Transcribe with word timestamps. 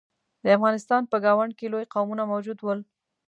د 0.43 0.45
افغانستان 0.57 1.01
په 1.11 1.17
ګاونډ 1.25 1.51
کې 1.59 1.71
لوی 1.73 1.85
قومونه 1.93 2.23
موجود 2.31 2.59
ول. 2.61 2.79